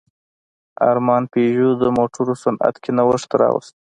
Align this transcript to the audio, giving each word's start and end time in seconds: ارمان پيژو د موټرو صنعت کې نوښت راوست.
ارمان 0.89 1.23
پيژو 1.33 1.69
د 1.81 1.83
موټرو 1.97 2.33
صنعت 2.43 2.75
کې 2.83 2.91
نوښت 2.97 3.29
راوست. 3.41 3.73